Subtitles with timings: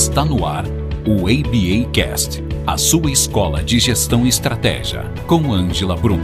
[0.00, 0.64] Está no ar
[1.06, 6.18] o ABA Cast, a sua escola de gestão e estratégia, com Angela Brum.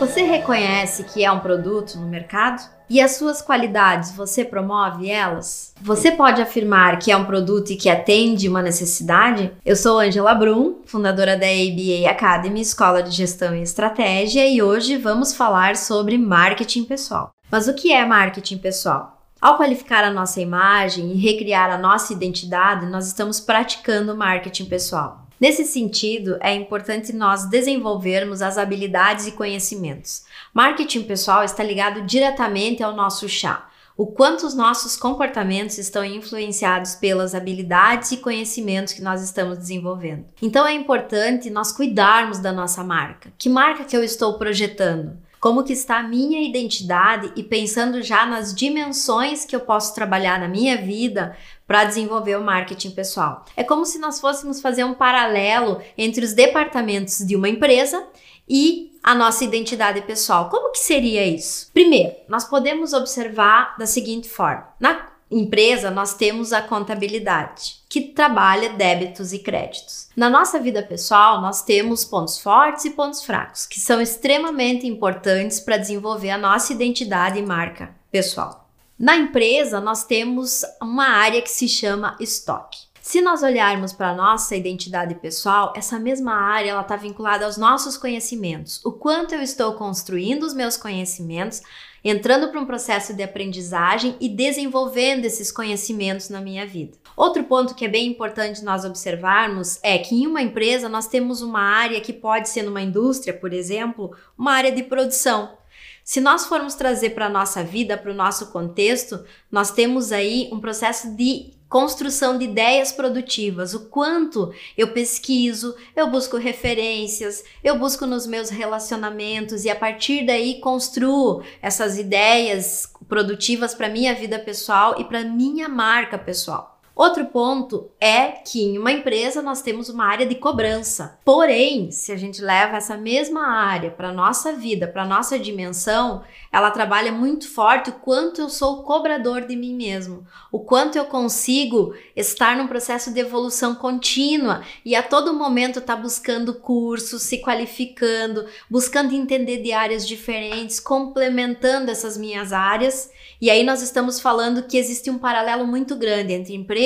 [0.00, 2.62] Você reconhece que é um produto no mercado?
[2.88, 5.74] E as suas qualidades, você promove elas?
[5.78, 9.52] Você pode afirmar que é um produto e que atende uma necessidade?
[9.66, 14.96] Eu sou Angela Brum, fundadora da ABA Academy, Escola de Gestão e Estratégia, e hoje
[14.96, 17.30] vamos falar sobre marketing pessoal.
[17.50, 19.21] Mas o que é marketing pessoal?
[19.42, 25.26] Ao qualificar a nossa imagem e recriar a nossa identidade, nós estamos praticando marketing pessoal.
[25.40, 30.22] Nesse sentido, é importante nós desenvolvermos as habilidades e conhecimentos.
[30.54, 33.68] Marketing pessoal está ligado diretamente ao nosso chá.
[33.96, 40.24] O quanto os nossos comportamentos estão influenciados pelas habilidades e conhecimentos que nós estamos desenvolvendo.
[40.40, 43.32] Então é importante nós cuidarmos da nossa marca.
[43.36, 45.18] Que marca que eu estou projetando?
[45.42, 50.38] Como que está a minha identidade e pensando já nas dimensões que eu posso trabalhar
[50.38, 53.44] na minha vida para desenvolver o marketing pessoal.
[53.56, 58.06] É como se nós fôssemos fazer um paralelo entre os departamentos de uma empresa
[58.48, 60.48] e a nossa identidade pessoal.
[60.48, 61.72] Como que seria isso?
[61.74, 68.70] Primeiro, nós podemos observar da seguinte forma: na empresa, nós temos a contabilidade, que trabalha
[68.70, 70.08] débitos e créditos.
[70.16, 75.58] Na nossa vida pessoal, nós temos pontos fortes e pontos fracos, que são extremamente importantes
[75.58, 78.68] para desenvolver a nossa identidade e marca pessoal.
[78.98, 82.92] Na empresa, nós temos uma área que se chama estoque.
[83.00, 87.96] Se nós olharmos para a nossa identidade pessoal, essa mesma área está vinculada aos nossos
[87.96, 88.80] conhecimentos.
[88.84, 91.62] O quanto eu estou construindo os meus conhecimentos,
[92.04, 96.98] entrando para um processo de aprendizagem e desenvolvendo esses conhecimentos na minha vida.
[97.16, 101.42] Outro ponto que é bem importante nós observarmos é que em uma empresa nós temos
[101.42, 105.56] uma área que pode ser numa indústria, por exemplo, uma área de produção.
[106.04, 110.50] Se nós formos trazer para a nossa vida, para o nosso contexto, nós temos aí
[110.52, 117.78] um processo de construção de ideias produtivas, o quanto eu pesquiso, eu busco referências, eu
[117.78, 124.38] busco nos meus relacionamentos e a partir daí construo essas ideias produtivas para minha vida
[124.38, 126.71] pessoal e para minha marca pessoal.
[126.94, 131.18] Outro ponto é que em uma empresa nós temos uma área de cobrança.
[131.24, 136.22] Porém, se a gente leva essa mesma área para nossa vida, para nossa dimensão,
[136.52, 141.06] ela trabalha muito forte o quanto eu sou cobrador de mim mesmo, o quanto eu
[141.06, 147.22] consigo estar num processo de evolução contínua e a todo momento estar tá buscando cursos,
[147.22, 153.10] se qualificando, buscando entender de áreas diferentes, complementando essas minhas áreas.
[153.40, 156.81] E aí nós estamos falando que existe um paralelo muito grande entre empresa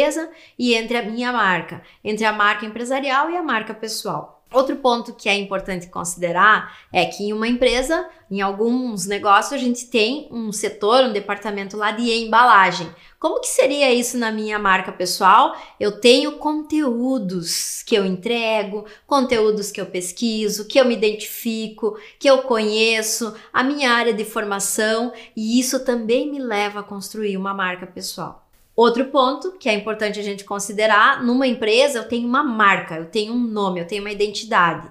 [0.58, 4.36] e entre a minha marca, entre a marca empresarial e a marca pessoal.
[4.52, 9.58] Outro ponto que é importante considerar é que em uma empresa, em alguns negócios, a
[9.58, 12.88] gente tem um setor, um departamento lá de embalagem.
[13.18, 15.56] Como que seria isso na minha marca pessoal?
[15.80, 22.30] Eu tenho conteúdos que eu entrego, conteúdos que eu pesquiso, que eu me identifico, que
[22.30, 27.52] eu conheço, a minha área de formação, e isso também me leva a construir uma
[27.52, 28.45] marca pessoal.
[28.76, 33.06] Outro ponto que é importante a gente considerar: numa empresa eu tenho uma marca, eu
[33.06, 34.90] tenho um nome, eu tenho uma identidade.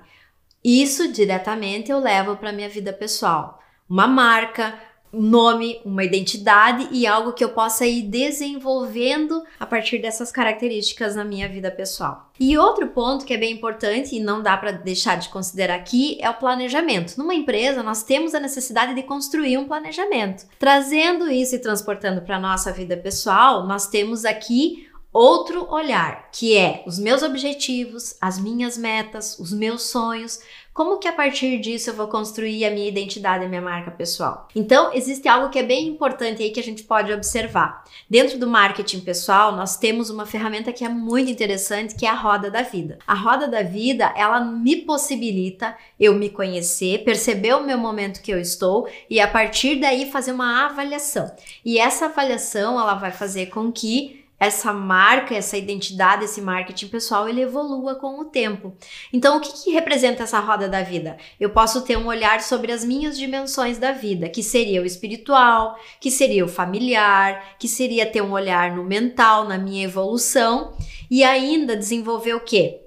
[0.64, 3.60] Isso diretamente eu levo para minha vida pessoal.
[3.88, 4.74] Uma marca,
[5.22, 11.24] nome, uma identidade e algo que eu possa ir desenvolvendo a partir dessas características na
[11.24, 12.30] minha vida pessoal.
[12.40, 16.18] E outro ponto que é bem importante e não dá para deixar de considerar aqui
[16.20, 17.18] é o planejamento.
[17.18, 20.46] Numa empresa, nós temos a necessidade de construir um planejamento.
[20.60, 26.58] Trazendo isso e transportando para a nossa vida pessoal, nós temos aqui outro olhar, que
[26.58, 30.42] é os meus objetivos, as minhas metas, os meus sonhos,
[30.76, 34.50] como que a partir disso eu vou construir a minha identidade, a minha marca pessoal?
[34.54, 37.86] Então, existe algo que é bem importante aí que a gente pode observar.
[38.10, 42.14] Dentro do marketing pessoal, nós temos uma ferramenta que é muito interessante, que é a
[42.14, 43.00] roda da vida.
[43.08, 48.34] A roda da vida, ela me possibilita eu me conhecer, perceber o meu momento que
[48.34, 51.34] eu estou e a partir daí fazer uma avaliação.
[51.64, 57.28] E essa avaliação, ela vai fazer com que essa marca, essa identidade, esse marketing pessoal,
[57.28, 58.76] ele evolua com o tempo.
[59.12, 61.18] Então, o que, que, representa essa roda da vida?
[61.40, 65.80] Eu posso ter um olhar sobre as minhas dimensões da vida, que seria o espiritual,
[66.02, 70.76] que seria o familiar, que seria ter um olhar no mental, na minha evolução,
[71.10, 72.82] e ainda desenvolver o quê?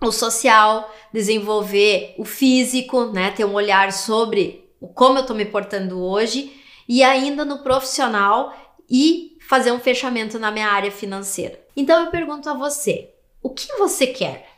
[0.00, 3.30] O social, desenvolver o físico, né?
[3.30, 4.64] Ter um olhar sobre
[4.94, 6.52] como eu estou me portando hoje,
[6.88, 8.52] e ainda no profissional
[8.88, 11.58] e fazer um fechamento na minha área financeira.
[11.76, 13.10] Então eu pergunto a você:
[13.42, 14.48] o que você quer?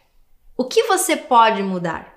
[0.56, 2.16] O que você pode mudar?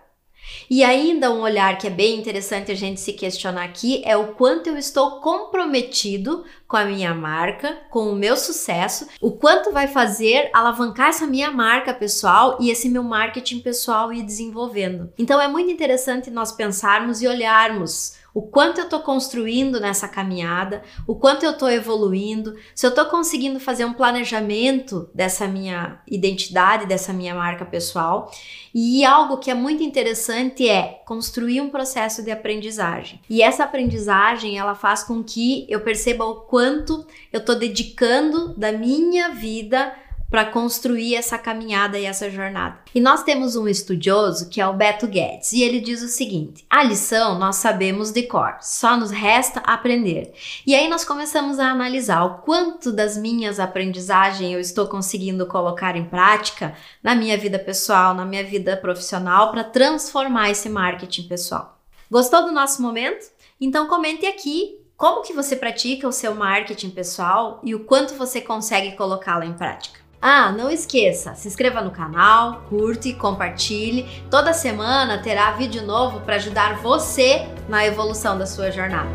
[0.70, 4.34] E ainda um olhar que é bem interessante a gente se questionar aqui é o
[4.34, 9.88] quanto eu estou comprometido com a minha marca, com o meu sucesso, o quanto vai
[9.88, 15.12] fazer alavancar essa minha marca pessoal e esse meu marketing pessoal ir desenvolvendo.
[15.18, 20.82] Então é muito interessante nós pensarmos e olharmos o quanto eu estou construindo nessa caminhada,
[21.06, 26.86] o quanto eu estou evoluindo, se eu estou conseguindo fazer um planejamento dessa minha identidade,
[26.86, 28.32] dessa minha marca pessoal.
[28.74, 33.20] E algo que é muito interessante é construir um processo de aprendizagem.
[33.30, 38.72] E essa aprendizagem ela faz com que eu perceba o quanto eu estou dedicando da
[38.72, 39.94] minha vida
[40.30, 42.80] para construir essa caminhada e essa jornada.
[42.94, 46.66] E nós temos um estudioso que é o Beto Guedes, e ele diz o seguinte:
[46.70, 50.34] a lição nós sabemos de cor, só nos resta aprender.
[50.66, 55.96] E aí nós começamos a analisar o quanto das minhas aprendizagens eu estou conseguindo colocar
[55.96, 61.80] em prática na minha vida pessoal, na minha vida profissional para transformar esse marketing pessoal.
[62.10, 63.30] Gostou do nosso momento?
[63.60, 68.42] Então comente aqui como que você pratica o seu marketing pessoal e o quanto você
[68.42, 70.09] consegue colocá-lo em prática.
[70.22, 74.06] Ah, não esqueça, se inscreva no canal, curte, compartilhe.
[74.30, 79.10] Toda semana terá vídeo novo para ajudar você na evolução da sua jornada.